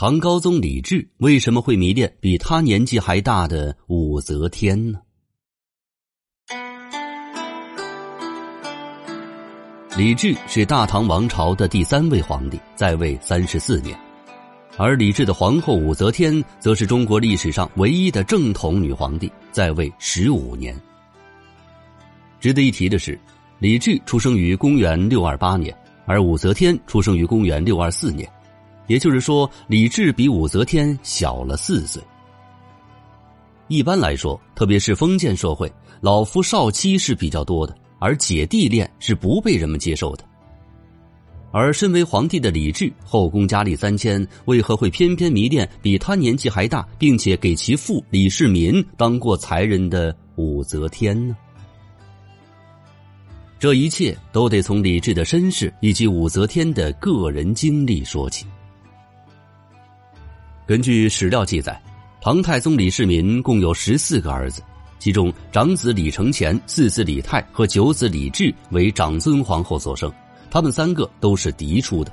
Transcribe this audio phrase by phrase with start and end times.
[0.00, 5.00] 唐高宗李治为什么会迷恋比他年纪还大的武则天呢？
[9.96, 13.98] 李治是大唐王朝的第三位皇帝，在位三十四年，
[14.76, 20.80] 而李治的皇后武则天则是中国历史上唯一的正统女皇帝，在位十五年。
[22.38, 23.18] 值得一提的是，
[23.58, 25.76] 李治出生于公元六二八年，
[26.06, 28.30] 而武则天出生于公元六二四年。
[28.88, 32.02] 也就是说，李治比武则天小了四岁。
[33.68, 40.24] 一般来说，特别是封建社会，老夫少妻是比较多的，而姐弟恋是不被人们接受的。
[41.50, 51.36] 而身为皇帝的李治，后宫佳丽三千，为何会偏偏迷恋比他年纪还大，并且给其父李世民当过才人的武则天呢？
[53.58, 58.46] 这一切都得从李治的身世以及武则天的个人经历说起。
[60.68, 61.80] 根据史料记载，
[62.20, 64.62] 唐太宗李世民共有十四个儿子，
[64.98, 70.12] 其中长子李承乾、四子李泰和九子李治为长孙皇后所生，
[70.50, 72.12] 他们三个都是嫡出的，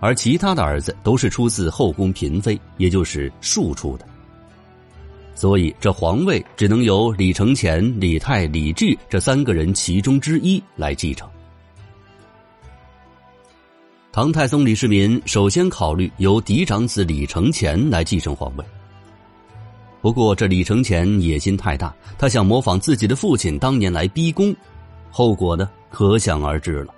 [0.00, 4.04] 而其他的儿子都是出自后宫嫔妃，也就是庶出的。
[5.36, 11.28] 所以，这皇位只能由李承乾、李泰、李治这三个人其中之一来继承。
[14.16, 18.64] 唐太宗李世民首先考虑由嫡长子李承乾来继承皇位。
[20.00, 24.56] 不过，这李承乾野心太大，他想模仿自己的父亲当年来逼宫，
[25.10, 26.94] 后果呢可想而知了。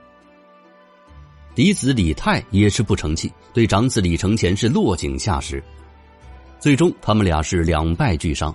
[1.57, 5.61] 嫡子李泰也是不成器，对长子李承乾是落井下石，
[6.61, 8.55] 最终他们俩是两败俱伤。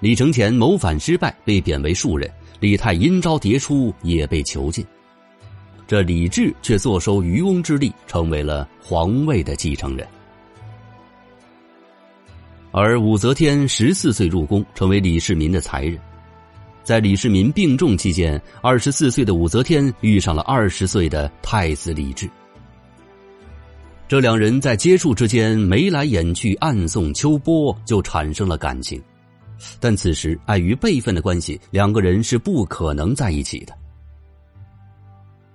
[0.00, 2.28] 李承乾谋反失败，被贬为庶人；
[2.60, 4.84] 李泰阴招迭出，也被囚禁。
[5.90, 10.06] 这李治却坐收渔翁之利，成为了皇位的继承人。
[12.70, 15.98] 而武则天十四岁入宫，成为李世民的才人。
[16.84, 22.30] 在李世民病重期间，二十四岁的武则天遇上了二十岁的太子李治。
[24.06, 29.02] 这两人在接触之间眉来眼去，暗送秋波，就产生了感情。
[29.80, 33.74] 但此时碍于辈分的关系，两个人是不可能在一起的。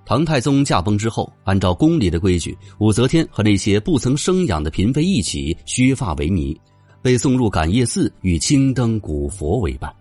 [0.05, 6.55] 唐太宗驾崩之后，按照宫里的规矩，武则天和那些不曾生养的嫔妃一起削发为尼，
[7.01, 9.91] 被送入感业寺与青灯古佛为伴。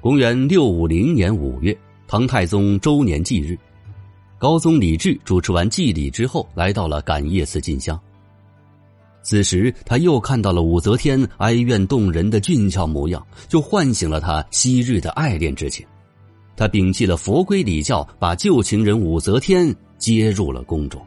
[0.00, 1.76] 公元六五零年五月，
[2.08, 3.58] 唐太宗周年忌日，
[4.38, 8.00] 高宗李治主持完祭礼之后，来到了感业寺进香。
[9.22, 15.84] 此时，他又看到了武则天哀怨动人的俊俏模样，就唤醒了他昔日的爱恋之情。
[16.56, 21.00] 他摒弃了佛规礼教，把旧情人武则天接入了宫中。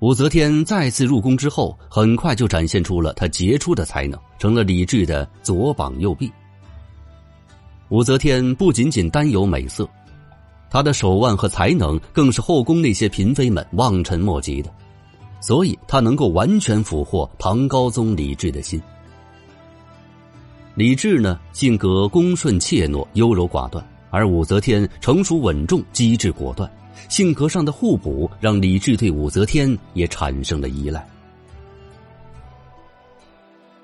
[0.00, 6.28] 武则天再次入宫之后，很快就展现出了她杰出的才能，成了李治的左膀右臂。
[7.88, 9.88] 武则天不仅仅单有美色，
[10.68, 14.74] 她的手腕和才能更是后宫那些嫔妃们望尘莫及的，
[15.40, 18.82] 所以她能够完全俘获唐高宗李治的心。
[20.82, 26.68] 李治呢，性格恭顺怯懦、优柔寡断，而武则天成熟稳重、机智果断，
[27.08, 31.06] 性格上的互补让李治对武则天也产生了依赖。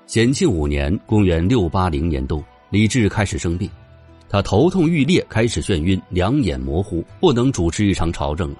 [0.07, 3.69] 显庆五年（公元六八零年冬），李治开始生病，
[4.27, 8.57] 他头痛欲裂，开始眩晕，两眼模糊，不能主持日常朝政了，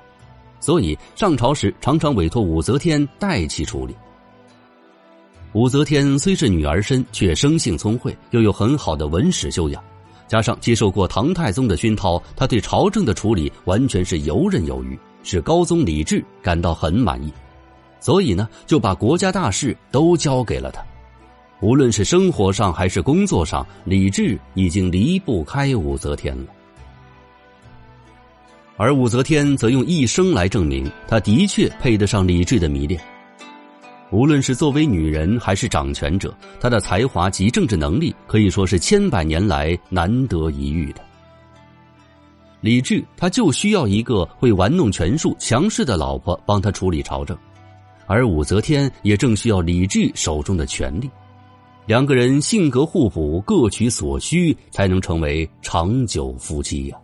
[0.61, 3.93] 所以上朝时常常委托武则天代其处理。
[5.53, 9.83] 武则天虽是女儿身，却生性聪慧，又有很好的文史修养，
[10.27, 17.33] 加上接受过唐太宗的熏陶，她对朝政的处理完全是游刃有余，使高宗李治感到很满意，
[17.99, 20.83] 所以呢，就把国家大事都交给了他。
[21.61, 26.45] 无论是生活上还是工作上，李治已经离不开武则天了。
[28.77, 33.01] 而武则天则用一生来证明，她的确配得上李治的迷恋。
[34.11, 41.01] 无论是作为女人还是掌权者，她的才华及政治能力可以说是千百年来难得一遇的。
[42.61, 47.37] 李治他就需要一个会玩弄权术、强势的老婆帮他处理朝政，
[48.05, 51.09] 而武则天也正需要李治手中的权力。
[51.85, 56.97] 两个人性格互补，各取所需，才能成为长久夫妻呀。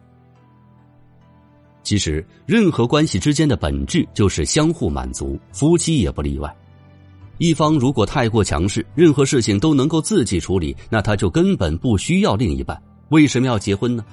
[1.83, 6.53] 其实，任何关系之间的本质就是相互满足，夫妻也不例外。
[7.37, 12.81] 一方如果太过强势，任何事情都能够自己处理，那他就根本不需要另一半。
[13.09, 14.05] 为什么要结婚呢？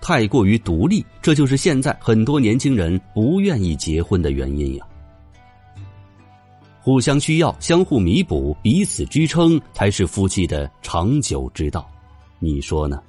[0.00, 4.86] 太过于独立，这就是现在很多年轻人不愿意结婚的原因呀。
[6.80, 11.88] 互相需要，相互弥补，彼此支撑，才是夫妻的长久之道。
[12.38, 13.00] 你说呢？